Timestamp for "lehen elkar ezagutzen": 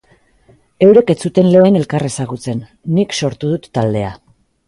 1.55-2.65